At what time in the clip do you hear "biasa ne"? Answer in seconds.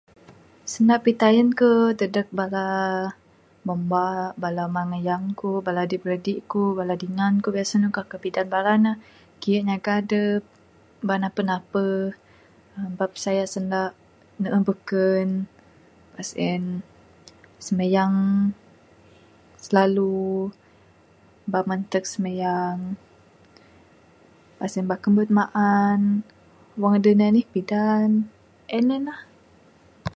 7.57-7.87